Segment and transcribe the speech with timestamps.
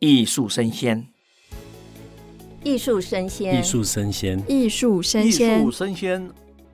[0.00, 1.06] 艺术生鲜，
[2.64, 6.30] 艺术生鲜，艺术生鲜，艺术生鲜，艺术生鲜，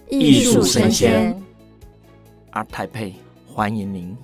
[0.08, 1.42] 艺术生鲜。
[2.52, 4.16] ART TAIPEI，欢迎您。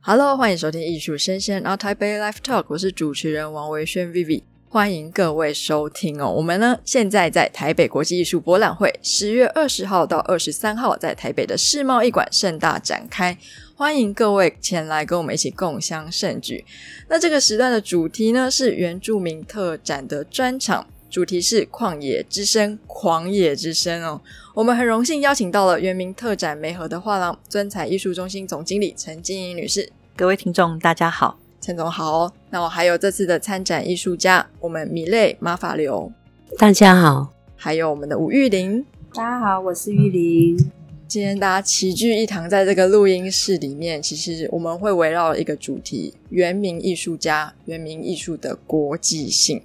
[0.00, 4.42] Hello，欢迎收听艺术生鲜 ART TAIPEI Live Talk，我是主持人王维轩 Vivi。
[4.70, 6.30] 欢迎各位收听哦！
[6.30, 13.38] 我们呢现在在台北国际艺术博览会，十月二十号到二十三号在台北的世贸艺馆盛大展开，
[13.74, 16.66] 欢迎各位前来跟我们一起共襄盛举。
[17.08, 24.20] 那这个时段的主题呢是原住民特展的专场，主题是旷野之声，狂野之声哦。
[24.52, 29.90] 我们很荣幸邀请到了原民特展梅河的画廊尊彩艺术中心总经理陈金莹女士。
[30.14, 31.38] 各位听众，大家好。
[31.60, 36.10] 陈总好哦，那我还有这次的参展艺术家，我们米类马法流，
[36.56, 40.70] 大家好，还有我们的吴玉玲，大家好，我是玉玲。
[41.08, 49.58] 今天大家齐聚一堂，在这个录音室里面，其实我们会围绕一个主题：原民艺术家、原民艺术的国际性。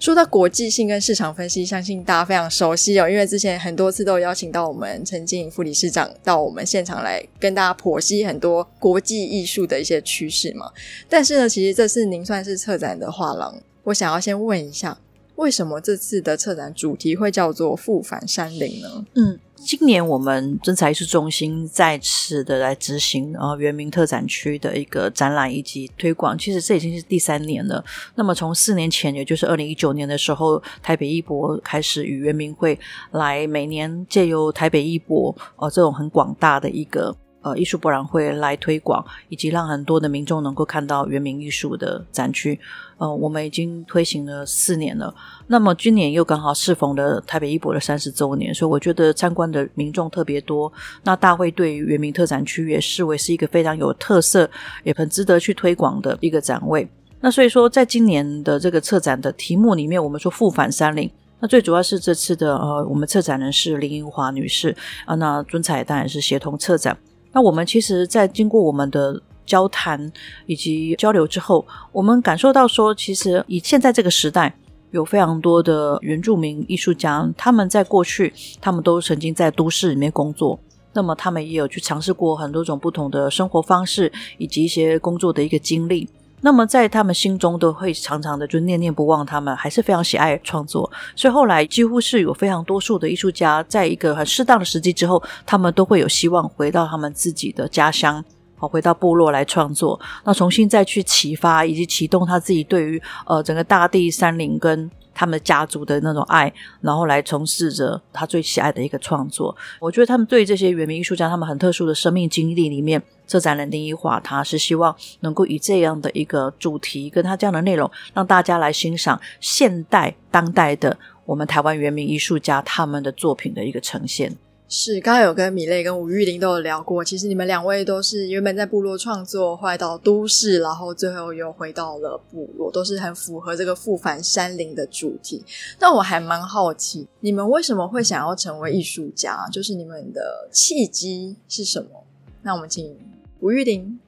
[0.00, 10.72] 说到国际性跟市场分析，相信大家非常熟悉哦，因为之前很多次都邀请到我们陈金莹副理事长到我们现场来跟大家剖析很多国际艺术的一些趋势嘛。
[11.10, 14.98] 但是呢，其实这次您算是策展的画廊，我想要先问一下，
[15.34, 19.04] 为什么这次的策展主题会叫做“复返山林”呢？
[19.14, 19.38] 嗯。
[19.56, 27.84] 今年我们真彩艺术中心再次的来执行呃圆明特展区的一个展览以及推广，其实这已经是第三年了。
[28.14, 32.78] 那么从四年前，也就是二零一九年的时候，台北艺博开始与圆明会
[33.10, 37.16] 来每年借由台北艺博呃这种很广大的一个。
[37.46, 42.58] 呃，艺术博览会来推广，以及让很多的民众能够看到原民艺术的展区。
[42.98, 45.14] 呃，我们已经推行了四年了。
[45.46, 50.72] 那么今年又刚好适逢了台北艺博的三十周年，所以我觉得参观的民众特别多。
[51.04, 54.50] 那大会对于原民特展区也视为是一个非常有特色，
[54.82, 56.88] 也很值得去推广的一个展位。
[57.20, 61.08] 那所以说，在今年的这个策展的题目里面，我们说复返山林。
[61.38, 64.74] 那最主要是这次的呃，我们策展人是林英华女士
[65.04, 66.96] 啊，那尊彩当然是协同策展。
[67.36, 70.10] 那我们其实，在经过我们的交谈
[70.46, 74.56] 以及交流之后，我们感受到说，其实以现在这个时代，
[74.90, 80.58] 有非常多的原住民艺术家，他们在过去，他们都曾经在都市里面工作，
[80.94, 86.08] 那么他们也有去尝试过很多种不同的生活方式，以及一些工作的一个经历。
[86.40, 98.24] 那么在他们心中都会常常的就念念不忘，他们还是非常喜爱创作，所以后来几乎是有非常多数的艺术家，在一个很适当的时机之后，他们都会有希望回到他们自己的家乡，
[98.56, 104.90] 好回到部落来创作，那重新再去启发以及启动他自己对于呃整个大地、山林跟。
[105.16, 109.56] 他们家族的那种爱，然后来从事着他最喜爱的一个创作。
[109.80, 120.94] 我觉得他们对这些原名艺术家，他们很特殊的生命经历里面，策展人林一华，他是希望能够以这样的一个主题，跟他这样的内容，让大家来欣赏现代当代的
[121.24, 124.36] 我们台湾原名艺术家他们的作品的一个呈现。
[124.68, 127.04] 是，刚刚有跟米类跟吴玉玲都有聊过。
[127.04, 135.44] 其实你们两位都是原本在部落创作，后来到都市，然后最后又回到了部落，都是很符合这个复返山林的主题。
[135.78, 139.48] 但我还蛮好奇，你们为什么会想要成为艺术家？
[139.52, 142.04] 就是你们的契机是什么？
[142.42, 142.96] 那我们请
[143.38, 144.00] 吴玉玲。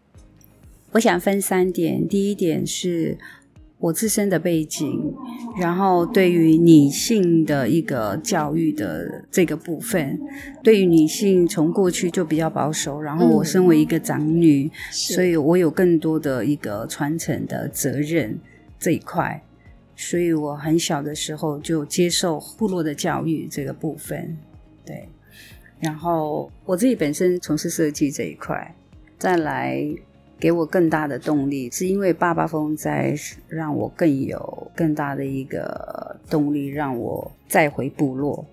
[0.91, 3.17] 我想分三点，第一点是。
[3.81, 5.15] 我自身的背景，
[5.61, 10.19] 然后对于女性的一个教育的这个部分，
[10.65, 18.37] 对于女性从过去就比较保守，然后我身为一个长女，嗯、所以我有更多的一个传承的责任
[18.81, 19.41] 这一块，
[19.95, 24.37] 所以我很小的时候就接受部落的教育这个部分，
[24.85, 25.09] 对，
[25.79, 28.75] 然后我自己本身从事设计这一块，
[29.19, 29.81] 再来。
[30.39, 33.15] 给我更大的动力，是因为爸爸风在
[33.49, 38.45] 让我更有更大的一个动力，让我再回部落。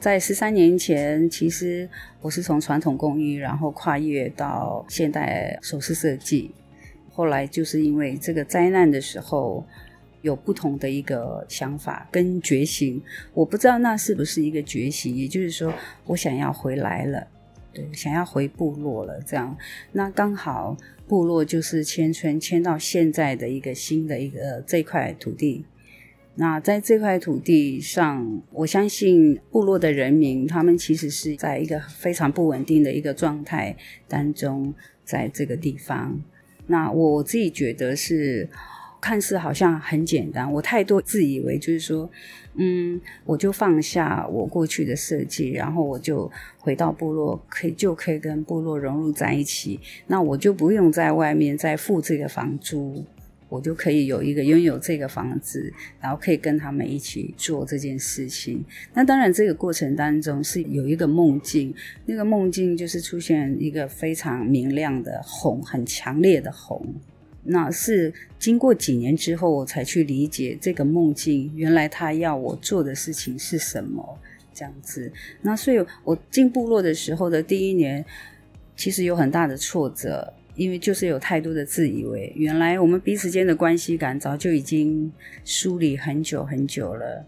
[0.00, 1.88] 在十三年前，其实
[2.20, 6.50] 我是从传统工艺，然后跨越到现代首饰设计。
[7.12, 9.64] 后来就是因为这个灾难的时候，
[10.22, 13.00] 有不同的一个想法跟觉醒。
[13.32, 15.72] 我不知道那是不是一个觉醒，也就是说，
[16.06, 17.24] 我想要回来了，
[17.72, 19.20] 对，想要回部落了。
[19.26, 19.56] 这样，
[19.92, 20.76] 那刚好。
[21.08, 25.66] 部落就是迁村，迁到现在的一个新的一个这块土地。
[26.36, 33.76] 那在这块土地上，我相信部落的人民，他们其实是在一个非常不稳定的一个状态
[34.08, 34.72] 当中，
[35.04, 36.18] 在这个地方。
[36.68, 38.48] 那我自己觉得是，
[39.02, 42.08] 看似好像很简单，我太多自以为就是说，
[42.54, 53.04] 嗯，我就放下我过去的设计，然后我就回到部落，可以就可以跟部落融入在一起，那我就不用在外面再付这个房租。
[53.48, 55.70] 我就可以有一个拥有这个房子，
[56.00, 58.64] 然后可以跟他们一起做这件事情。
[58.94, 61.74] 那当然，这个过程当中是有一个梦境，
[62.06, 66.82] 那个梦境就是出现一个非常明亮的红，很强烈的红。
[67.44, 74.18] 那是经过几年之后，我才去理解这个梦境，原来他要我做的事情是什么
[74.54, 75.12] 这样子。
[75.40, 78.04] 那所以，我进部落的时候的第一年，
[78.76, 80.32] 其实有很大的挫折。
[80.54, 85.10] 因为就是有太多的自以为，原来我们彼此间的关系感早就已经
[85.46, 87.24] 梳理很久很久了，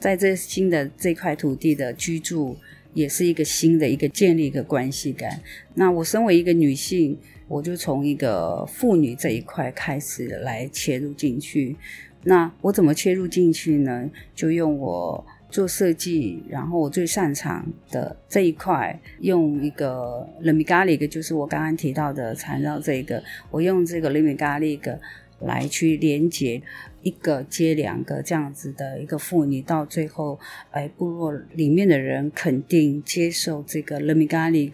[0.00, 2.56] 在这新的这块土地的居住，
[2.92, 5.40] 也是一个新的一个建立一个关系感。
[5.74, 7.16] 那我身为一个女性，
[7.48, 11.76] 我就从一个妇女这一块开始来切入进去。
[12.24, 14.10] 那我怎么切入进去呢？
[14.34, 15.24] 就用我。
[15.50, 24.98] 做设计，然后我最擅长的这一块，用一个 Lemigalik，就是我刚刚提到的缠绕这个，我用这个 Lemigalik
[25.38, 26.60] 来去连接
[27.02, 30.40] 一个接两个这样子的一个妇女，到最后，
[30.72, 34.72] 哎，部落里面的人肯定接受这个 Lemigalik，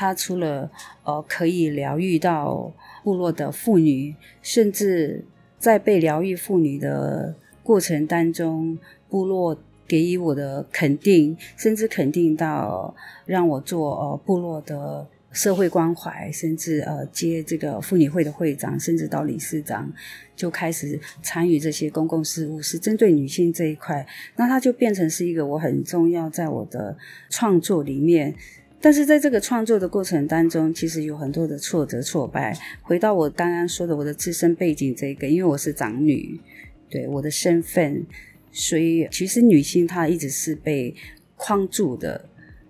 [0.00, 0.70] 它除了
[1.04, 2.72] 呃可以疗愈到
[3.04, 5.22] 部落的妇女，甚至
[5.58, 8.78] 在被疗愈妇女的过程当中，
[9.10, 9.58] 部落。
[9.90, 12.94] 给予我的肯定，甚至肯定到
[13.26, 19.92] 让我做呃部落的社会关怀，甚至呃接这个妇女会的会长，甚至到理事长，
[20.36, 24.06] 就开始参与这些公共事务，是针对女性这一块。
[24.36, 26.96] 那它就变成是一个我很重要在我的
[27.28, 28.32] 创作里面。
[28.80, 32.56] 但是在这个创作的过程当中，其实有很多的挫折挫败。
[32.82, 36.40] 回到我刚刚说的我的自身背景这一个，因为我是长女，
[36.88, 38.06] 对我的身份。
[38.50, 40.94] 所以，其实女性她一直是被
[41.36, 42.24] 框住的，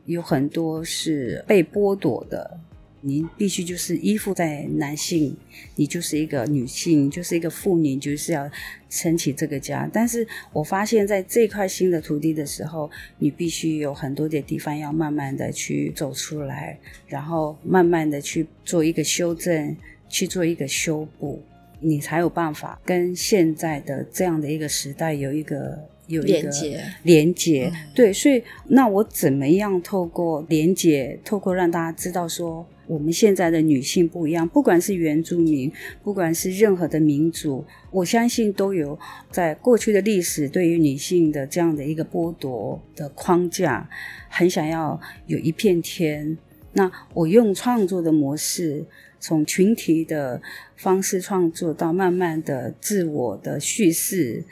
[0.05, 2.61] 有很多是被剥夺的。
[3.03, 5.37] 你必须就是依附在男性，
[5.77, 8.51] 你就是一个女性，就是一个妇女，就是要
[8.89, 9.89] 撑起这个家。
[9.93, 19.77] 但是我发现，在这块新的土地的时候，你必须有很多的地方要慢慢的去走出来，然后慢慢的去做一个修正，
[20.09, 21.43] 去做一个修补。
[21.83, 27.73] 你才有办法跟现在的这样的一个时代有一个有一个连接，连接。
[27.95, 35.71] 对，所以那我怎么样透过连接，透过让大家知道说，我们现在的女性不一样，不管是原住民，
[36.03, 38.99] 不管是任何的民族，我相信都有
[39.31, 43.89] 在过去的历史对于女性的这样的一个剥夺的框架，
[44.29, 46.37] 很想要有一片天。
[46.73, 48.85] 那我用创作的模式。
[49.23, 50.41] 从群体的
[50.77, 54.43] 方式创作到慢慢的自我的叙事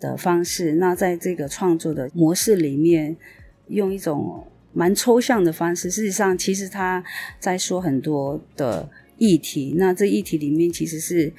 [0.00, 3.16] 的方式，那在这个创作的模式里面，
[3.68, 4.44] 用一种
[4.76, 7.02] 蛮抽象的方式，事实上，其实他
[7.40, 8.86] 在说很多的
[9.16, 9.72] 议题。
[9.78, 11.32] 那这议题里面其实是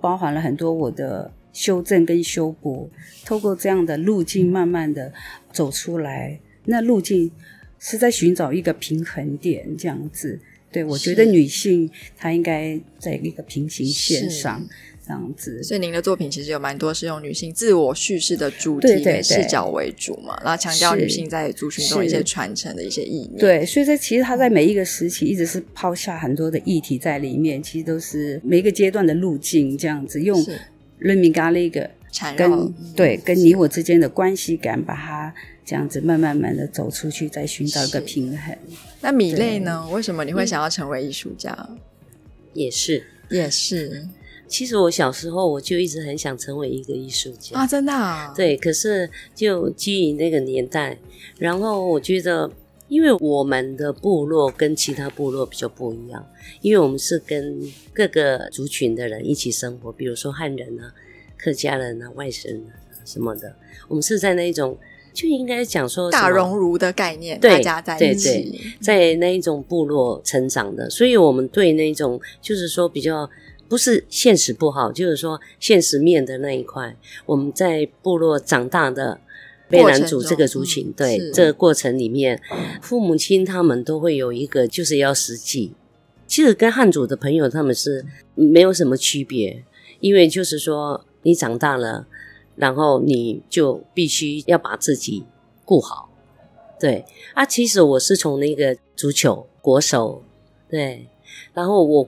[0.00, 2.90] 包含了很多我的修正跟修补，
[3.24, 5.12] 透过这样的路径，慢慢的
[5.52, 6.40] 走出来。
[6.64, 7.30] 那路径
[7.78, 10.40] 是在寻找一个平衡点，这样子。
[10.72, 14.60] 对，我觉得女性她应该在一个平行线上
[15.10, 15.60] 这样子。
[15.64, 23.38] 所以您的作品其实有蛮多是用女性自我叙事的主题跟视角为主嘛，然后强调女性在族群中一些传承的一些意念。
[23.38, 30.40] 对，所以这其实她在每一个时期一直是抛下很多的议题在里面，其实都是每一个阶段的路径这样子，用
[31.00, 31.88] Lemigalik
[32.36, 35.34] 跟对跟你我之间的关系感把它。
[35.62, 38.56] 这样子慢慢慢的走出去，再寻找一个平衡。
[39.00, 39.88] 那米类呢？
[39.92, 41.56] 为什么你会想要成为艺术家？
[42.54, 44.04] 也是，也是。
[44.50, 48.34] 其实我小时候我就一直很想成为一个艺术家啊，真的啊。
[48.36, 50.98] 对，可是就基于那个年代，
[51.38, 52.50] 然后我觉得，
[52.88, 56.26] 因为我们的部落跟其他部落比较不一样，
[56.60, 57.58] 因为我们是跟
[57.94, 60.92] 各个族群的人一起生活，比如说汉人啊、
[61.38, 63.54] 客家人啊、外省人啊什么的，
[63.86, 64.76] 我们是在那一种。
[65.12, 73.28] 就应该讲说大熔炉的概念，对大家在一起，对对，在那一种部落成长的，所以我们对那种就是说比较
[73.70, 79.20] 不是现实不好，就是说现实面的那一块，我们在部落长大的
[79.68, 82.42] 被男主这个族群，对这个过程里面，
[82.82, 85.72] 父母亲他们都会有一个就是要实际，
[86.26, 89.64] 其实跟汉族的朋友他们是没有什么区别，
[90.00, 92.08] 因为就是说你长大了。
[92.56, 95.24] 然后你就必须要把自己
[95.64, 96.10] 顾好，
[96.78, 97.46] 对啊。
[97.46, 100.22] 其实我是从那个足球国手，
[100.68, 101.08] 对，
[101.54, 102.06] 然后我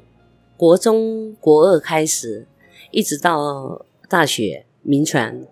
[0.62, 2.46] 国中国二开始，
[2.92, 5.44] 一直到大学铭传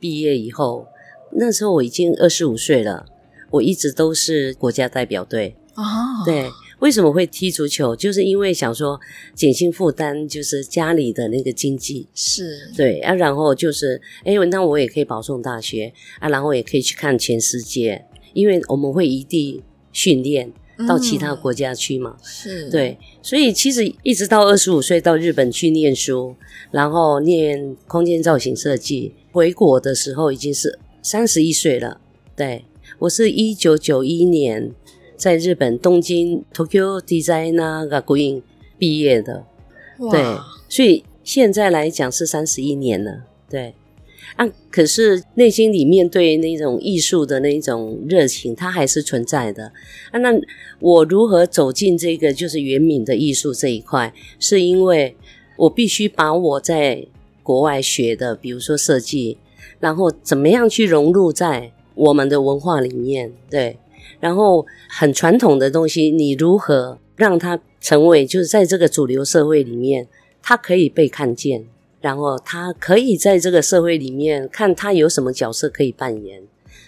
[0.00, 0.88] 毕业以后，
[1.34, 3.06] 那时候我已经二十五岁了，
[3.52, 5.84] 我一直都是国家代表队哦，
[6.24, 6.50] 对。
[6.80, 7.94] 为什么会踢足球？
[7.94, 9.00] 就是因为想说
[9.36, 20.52] 减轻负担，就是家里的那个经济是对啊，然后就是哎，那我也可以保送大学啊，然后也可以去看全世界，因为我们会异地训练
[20.88, 22.70] 到其他国家去嘛，嗯、是。
[22.70, 26.34] 对，所以其实一直到二十五岁到日本去念书，
[26.70, 32.00] 然后念空间造型设计，回国的时候已经是三十一岁了。
[32.34, 32.64] 对，
[32.98, 34.72] 我是一九九一年。
[35.18, 38.42] 在日本东京 Tokyo Design Aguin
[38.76, 39.46] 毕业的，
[40.10, 40.22] 对，
[40.68, 43.74] 所以现在来讲是三十一年了，对
[44.34, 44.46] 啊。
[44.70, 49.72] 可是内心里面对那种艺术的那种热情，它还是存在的
[50.10, 50.18] 啊。
[50.18, 50.30] 那
[50.80, 54.12] 我如何走进这个就是原民的艺术这一块？
[54.38, 55.16] 是因为
[55.56, 57.06] 我必须把我在
[57.42, 59.38] 国外学的，比如说设计，
[59.78, 63.78] 然后怎么样去融入在我们的文化里面，对。
[64.20, 70.08] 然后很传统的东西，你如何让它成为就是在这个主流社会里面，
[70.42, 71.66] 它可以被看见，
[72.06, 76.40] 然后他可以在这个社会里面看他有什么角色可以扮演。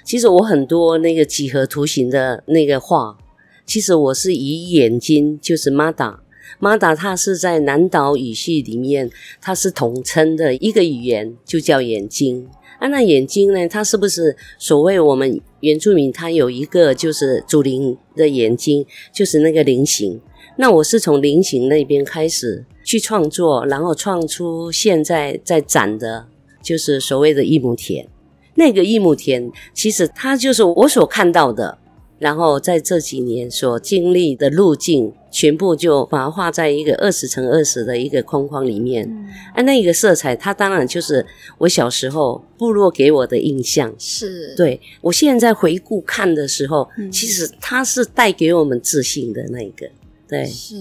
[0.04, 3.18] 其实我很多那个几何图形的那个画，
[3.66, 9.10] 其实我是以眼睛，就是 Mada，Mada 它是在南岛语系里面，
[9.40, 12.48] 它是统称的一个语言，就叫眼睛。
[12.78, 13.66] 啊，那眼睛呢？
[13.66, 16.12] 它是不是所谓我们原住民？
[16.12, 20.20] 它有一个就是祖灵的眼睛，就是那个菱形。
[20.60, 26.26] 那我是从菱形那边开始去创作，然后创出现在在展的，
[26.60, 28.08] 就是所谓的一亩田。
[28.56, 31.78] 那个一亩田，其实它就是我所看到的。
[32.18, 39.08] 然后在这几年所经历的路径，全部就把它画在一个二十乘二十的一个框框里面。
[39.08, 41.24] 嗯、啊，那个色彩，它当然就是
[41.58, 43.94] 我小时候部落给我的印象。
[43.96, 49.88] 是，对，我现在回顾看的时候，嗯、其实它是带给我们自信的那个。
[50.28, 50.76] 对，是。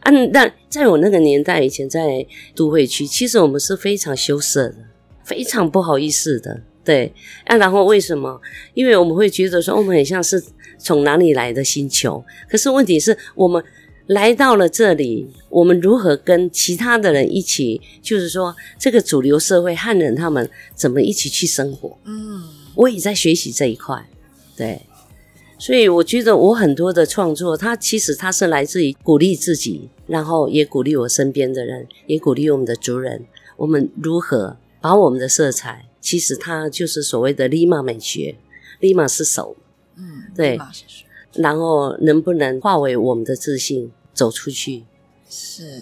[0.00, 4.76] 啊，那在我那个年代以前，在都会区，其实我们是非常羞涩的，
[5.24, 6.62] 非常不好意思的。
[6.84, 7.12] 对，
[7.44, 8.40] 啊，然后为什么？
[8.74, 10.42] 因为我们会觉得说，我们很像是。
[10.84, 12.24] 从哪里来的星球？
[12.50, 13.62] 可是问题是我们
[14.06, 17.80] 来到了这里，我们如何跟其他的人一起？
[18.02, 21.96] 就是说，这个主流社会汉人他们怎么一起去生活？
[22.02, 22.42] 嗯，
[22.74, 24.04] 我也在学习这一块。
[24.56, 24.82] 对，
[25.62, 33.24] 所以我觉得我很多的创作，它其实它是来自于鼓励自己，然后也鼓励我身边的人，也鼓励我们的族人。
[33.56, 35.86] 我们如何把我们的色彩？
[36.00, 38.34] 其实它就是所谓的 Lima 美学
[38.80, 39.54] ，Lima 是手。
[39.96, 40.58] 嗯，对，
[41.34, 44.82] 然后能不能化为我们的自信走出去？
[45.30, 45.80] 是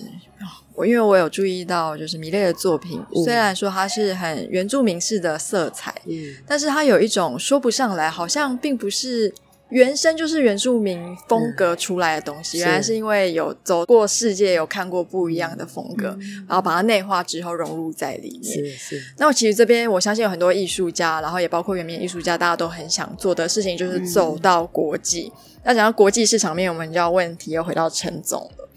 [0.75, 9.33] 我，因为我有注意到，就是米勒的作品，嗯、虽然说它是很原住民式的色彩，嗯，但是它有一种说不上来，好像并不是。
[9.71, 18.45] 原生就是原住民风格出来的东西，嗯、原来是因为有走过世界，有看过不一样的风格，嗯、然后把它内化之后融入在里面。
[18.45, 19.03] 是是。
[19.19, 25.33] 那我其实这边我相信有很多艺术家，然后也包括原民艺术家，大家都很想做的事情就是走到国际。
[25.35, 28.69] 嗯、那讲到国际市场面，我们就要问题又回到陈总了。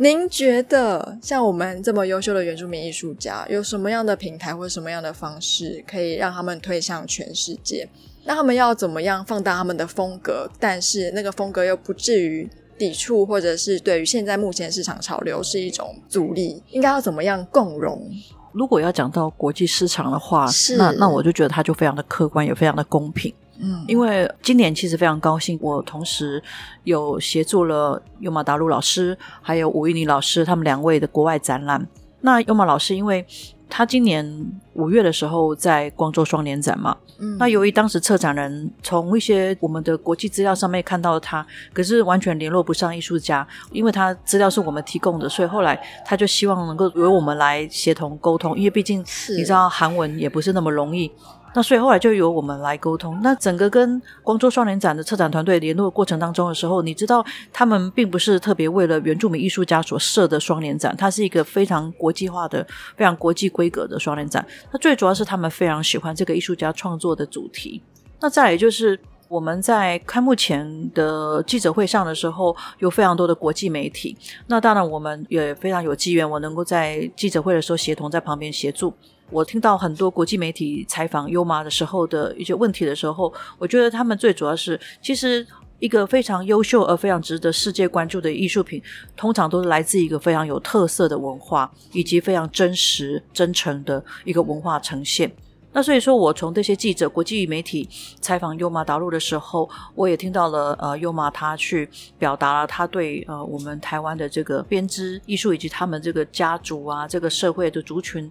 [0.00, 7.88] 您觉得像我们这么优秀的原住民艺术家，有什么样的平台或者什么样的方式，可以让他们推向全世界？
[8.28, 16.62] 那他们要怎么样放大他们的风格，但是那个风格又不至于抵触，或者是对于现在目前市场潮流是一种阻力？
[16.68, 18.06] 应该要怎么样共融？
[18.52, 23.32] 如果要讲到国际市场的话，是那那我就觉得它就非常的客观，也非常的公平。
[23.60, 26.42] 嗯，因为今年其实非常高兴，我同时
[26.84, 31.88] 有协助了尤玛达鲁老师还有吴玉妮老师他们两位的国外展览。
[32.20, 33.24] 那尤玛老师因为
[33.68, 34.26] 他今年
[34.74, 49.00] 五月的时候在光州双年展嘛，嗯，那由于当时策展人从一些我们的国际资料上面看到他，可是完全联络不上艺术家，因为他资料是我们提供的，所以后来他就希望能够由我们来协同沟通，因为毕竟
[49.36, 51.10] 你知道韩文也不是那么容易。
[51.54, 53.18] 那所以后来就由我们来沟通。
[53.22, 64.46] 那整个跟光州双年展的策展团队联络的过程当中的时候，你知道他们并不是特别为了原住民艺术家所设的双年展，它是一个非常国际化的、非常国际规格的双年展。
[64.70, 67.82] 那最主要是他们非常喜欢这个艺术家创作的主题。
[68.20, 74.16] 那再来就是我们在开幕前的记者会上的时候，有非常多的国际媒体。
[74.46, 78.92] 那当然我们也非常有机缘，我能够在记者会的时候协同在旁边协助。
[79.30, 85.46] 我听到很多国际媒体采访优玛的时候的一些问题的时候，我觉得他们最主要是，其实
[85.78, 88.82] 一个非常优秀而非常值得世界关注的艺术品，
[89.16, 95.30] 通常都是来自一个非常有特色的文化，以及非常真实、真诚的一个文化呈现。
[95.70, 97.86] 那所以说，我从这些记者、国际媒体
[98.22, 108.28] 采访优玛达陆的时候，我也听到了呃，优玛他去表达了他对呃我们台湾的这个编织艺术以及他们这个家族啊、这个社会的族群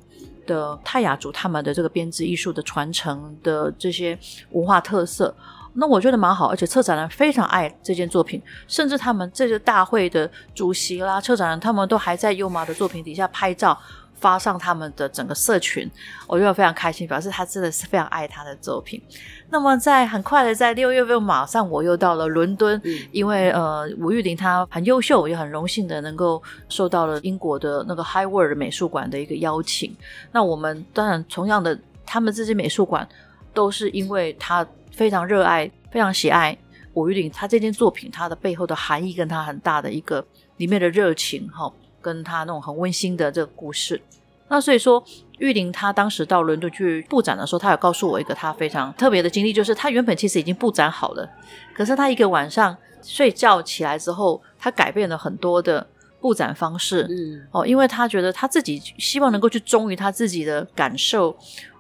[0.48, 4.18] 的泰雅族他们的这个编织艺术的传承的这些
[4.54, 5.32] 文化特色。
[5.80, 13.78] 那我觉得蛮好，而且策展人非常爱这件作品，甚至他们这个大会的主席啦、策展人，他们都还在优玛的作品底下拍照，
[14.20, 15.90] 发上他们的整个社群，
[16.28, 19.02] 我觉得非常开心，表示他真的是非常爱他的作品。
[19.50, 29.96] 那么在很快的在六月份，马上我又到了伦敦，嗯、因为呃吴玉玲她很优秀，也很荣幸的能够受到了英国的那个 High World 美术馆的一个邀请。
[30.32, 33.08] 那我们当然同样的，他们这些美术馆
[33.54, 34.68] 都是因为他。
[34.90, 36.58] 非常热爱，非常喜爱
[36.96, 37.30] 吴玉玲。
[37.30, 41.72] 他这件作品，它的背后的含义，跟他很大的一个里面的热情，哈，
[42.08, 44.02] 跟他那种很温馨的这个故事。
[44.48, 45.04] 那所以说，
[45.40, 51.30] 玉玲他当时到伦敦去布展的时候，他有告诉我一个他非常特别的经历，就是他原本其实已经布展好了，
[51.76, 55.86] 可是他一个晚上睡觉起来之后，他改变了很多的
[56.22, 61.38] 布展方式，嗯，哦，因为他觉得他自己希望能够去忠于他自己的感受。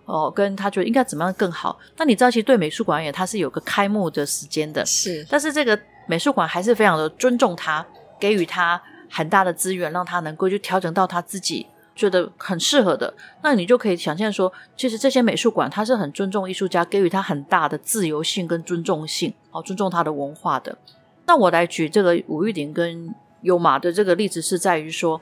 [0.09, 1.77] 哦，跟他觉得应该怎么样更好？
[1.97, 4.85] 那你知道，其实对美术馆而言，它是有个开幕的时间的。
[4.85, 7.85] 是，但是这个美术馆还是非常的尊重他，
[8.17, 13.13] 给予他很大的资源，让他能够去调整到他自己觉得很适合的。
[13.41, 20.77] 那你就可以想象说，其实这些美术馆它是很尊重艺术家，给予他很大的自由性跟尊重性，好，尊重他的文化的。
[21.25, 25.19] 那我来举这个吴玉鼎跟优玛的这个例子，是在于说，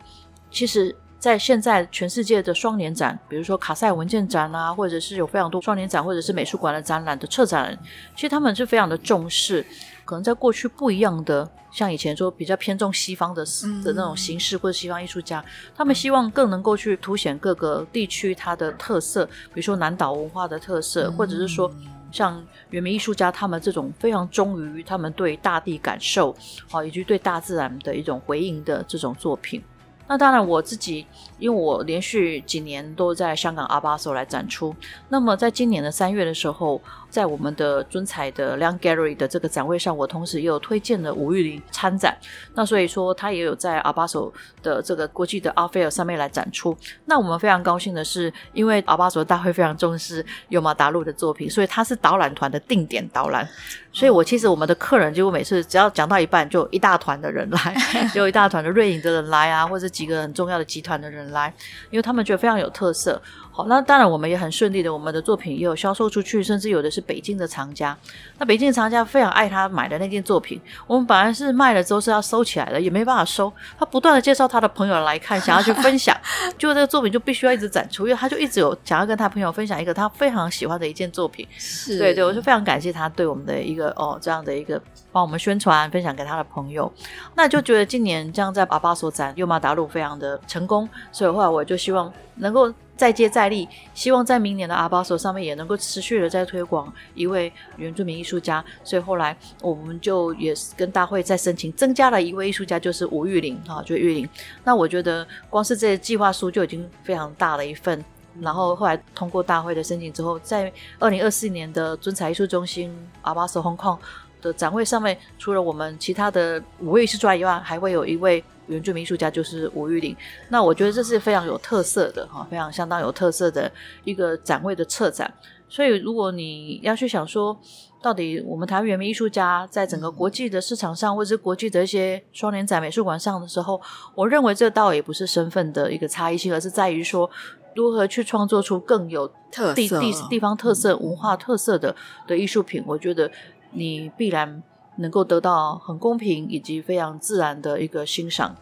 [0.52, 0.96] 其实。
[1.26, 7.80] 在现在全世界的双年展，比如说卡塞尔文件展啊，或者是有非常多双年展，或者是美术馆的展览的策展人，
[8.14, 9.66] 其实他们是非常的重视。
[10.06, 13.44] 可能在过去不一样的，像以前说比较偏重西方的
[13.84, 15.44] 的那种形式，或者西方艺术家，
[15.76, 21.72] 他们希望更能够去凸显各个地区它的特色，比如说南岛文化的特色，或者是说
[22.12, 22.40] 像
[22.70, 26.36] 原民艺术家他们这种非常忠于他们对大地感受
[26.70, 29.60] 啊，以及对大自然的一种回应的这种作品。
[30.08, 31.06] 那当然，我自己
[31.38, 34.76] 因为我连续几年都在香港 Art Basel 来展出，
[35.10, 42.18] 那么在今年的三月的时候，在我们的尊彩的 Liang Gallery 的这个展位上，我同时也有推荐了吴玉玲参展。
[42.54, 44.32] 那所以说，他也有在 Art Basel
[44.64, 46.78] 的这个国际的 Art Fair 上面来展出。
[47.06, 53.48] 那我们非常高兴的是，因为 Art Basel 大会非常重视尤马达路的作品，所以他是导览团的定点导览。
[53.92, 57.76] 所以我其实我们的客人几乎每次只要讲到一半，就一大团的人来，
[58.14, 61.54] 就有一大团的瑞影的人来啊，或者几个很重要的集团的人来，
[61.90, 63.22] 因为他们觉得非常有特色。
[63.56, 67.98] 好，那当然我们也很顺利的，我们的作品也有销售出去，甚至有的是北京的藏家。
[68.38, 73.50] 那北京的藏家非常爱他买的那件作品，我们本来是卖了之后是要收起来的，也没办法收。
[73.80, 76.14] 他不断的介绍他的朋友来看，想要去分享，
[76.60, 81.48] 结果这个作品就必须要一直展出，因为他就一直有想要跟他朋友分享一个他非常喜欢的一件作品。
[81.58, 84.82] 是，对对，我就非常感谢他对我们的一个哦这样的一个
[85.14, 86.92] 帮我们宣传分享给他的朋友。
[87.36, 92.70] 那就觉得今年这样在阿巴所展又马达路非常的成功，所以后来我就希望能够。
[92.98, 98.64] 再接再厉，希望在明年的 Art Basel 上面也能够持续的在推广一位原住民艺术家。
[98.84, 104.30] 所以后来我们就也跟大会再申请增加了一位艺术家，就是吴玉玲哈，就玉玲。
[104.64, 108.04] 那我觉得光是这些计划书就已经非常大了一份。
[108.40, 113.98] 然后后来通过大会的申请之后，在二零二四年的尊彩艺术中心 Art Basel Hong Kong
[114.42, 118.42] 的展会上面，除了我们其他的五位艺术家以外，还会有一位。
[118.68, 120.16] 原住民艺术家就是吴玉玲，
[120.50, 123.72] 那我觉得这是非常有特色的哈，非常相当有特色的
[124.04, 125.34] 一个展位的策展。
[125.68, 127.60] 所以，如果你要去想说，
[128.02, 133.82] 到底我们台湾原民艺术家在整个国际的市场上，或者是国际的一些双年展美术馆上的时候，
[134.14, 137.30] 我认为这倒也不是身份的一个差异性，而是在于说
[137.76, 141.96] 如何去创作出更有特地地地方特色、文化特色的
[142.28, 142.84] 的艺术品。
[142.86, 143.30] 我觉得
[143.72, 144.62] 你必然。
[144.98, 148.56] 能够得到很公平以及非常自然的一个欣赏，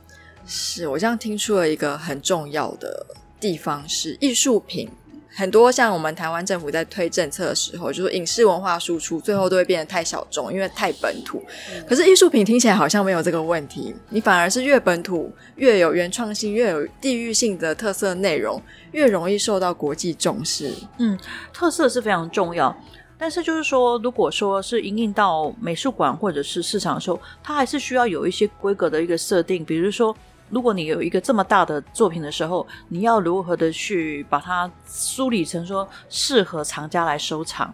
[0.46, 3.06] 是我这样听出了一个很重要的
[3.40, 4.90] 地方是艺术品
[5.36, 11.42] 很多，像我们台湾政府在推政策的时候，就是影视文化输出最后都会变得太小众，因为太本土。
[11.74, 20.72] 嗯、可是艺术品听起来好像没有这个问题，你反而是越本土越有原创性，越有地域性的特色内容，越容易受到国际重视。
[21.00, 21.18] 嗯，
[21.52, 22.76] 特色是非常重要。
[23.24, 29.64] 但是就是说，如果说是引领到美术馆或者是市场的时候，它还是需要有一些规格的一个设定。
[29.64, 30.14] 比如说，
[30.50, 37.74] 如果你有一个这么大的作品的时候，你要如何的去把它梳理成说适合藏家来收藏，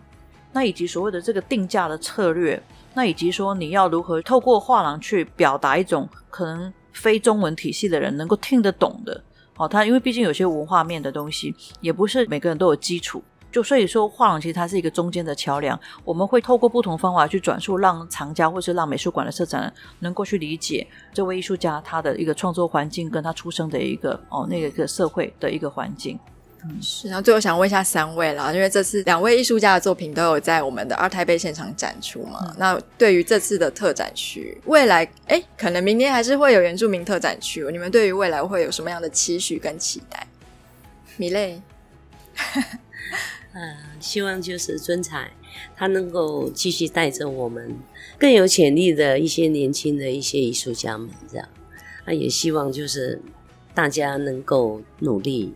[0.52, 2.62] 那以及所谓的这个定价的策略。
[2.94, 9.20] 那以及说你要如何透过画廊去表达一种可能非中文体系的人能够听得懂的。
[9.58, 13.24] 哦，它因为毕竟有些文化面的东西，也不是每个人都有基础。
[13.52, 15.80] 就所以说，画廊其实它是一个中间的桥梁。
[16.04, 26.20] 我们会透过不同方法去转述，让藏家或是让美术馆的策展人能够去理解这位艺术家他的一个创作环境，跟他出生的一个哦那个一个社会的一个环境。
[26.64, 27.08] 嗯，是。
[27.08, 32.40] 然后最后想问一下三位啦，因为这次两位艺术家的作品都有在我们的二台北现场展出嘛。
[32.44, 40.28] 嗯、那对于这次的特展区，未来哎，可能明年还是会有原住民特展区，你们对于未来会有什么样的期许跟期待？
[41.18, 41.62] 米勒。
[43.54, 45.32] 呃，希望就是尊彩，
[45.76, 47.76] 他能够继续带着我们
[48.18, 51.48] 更有潜力的一些年轻的一些艺术家们，这样。
[52.06, 53.22] 那也希望就是
[53.74, 55.54] 大家能够努力。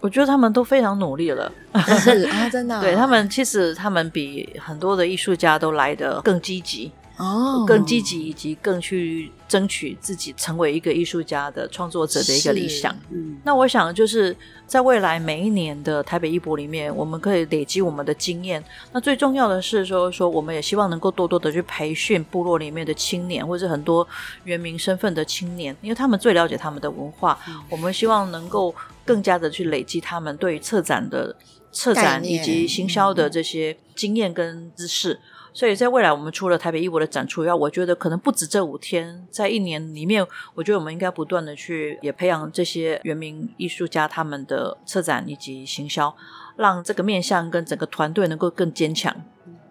[0.00, 1.52] 我觉得他们都非常努力了，
[2.00, 2.80] 是啊，真的、啊。
[2.80, 6.90] 对他们，其实他们比很多的艺术家都来得更积极。
[7.20, 12.96] 哦，更积极以及更去争取自己成为一个艺术家的创作者的一个理想。
[13.10, 14.34] 嗯，那我想就是
[14.66, 18.64] 在未来每一年的台北艺博里面，我们可以累积我们的经验。
[18.90, 24.06] 那最重要的是说，说我们也希望能够多多的去培训部落里面的青年，或者很多
[24.44, 27.38] 原民身份的青年，因为他们最了解他们的文化。
[27.46, 31.36] 嗯，我们希望能够更加的去累积他们对于策展的
[31.70, 35.20] 策展以及行销的这些经验跟知识。
[35.52, 46.14] 所以在未来，我们除了台北艺博的展出以外，我觉得可能不止这五天，在一年里面，我觉得我们应该不断的去也培养这些原民艺术家他们的策展以及行销，
[46.56, 49.14] 让这个面向跟整个团队能够更坚强。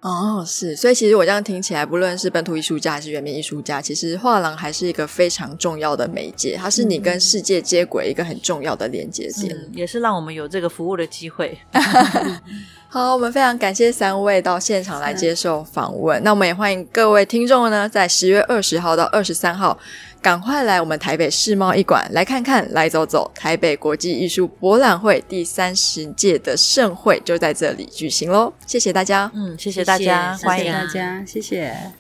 [0.02, 11.58] 哦，是，所以其实我这样听起来，不论是本土艺术家还是原民艺术家，其实画廊还是一个非常重要的媒介，它是你跟世界接轨一个很重要的连接点，嗯，也是让我们有这个服务的机会。
[12.92, 16.20] 好，我们非常感谢三位到现场来接受访问。
[16.24, 19.78] 那我们也欢迎各位听众呢，在十月二十号到二十三号，
[20.22, 23.32] 赶快来我们台北世贸一馆来看看、来走走。
[23.36, 28.52] 台北国际艺术博览会第三十届的盛会就在这里举行喽！
[28.66, 31.99] 谢谢大家，嗯，谢谢大家，谢谢，欢迎大家，谢谢。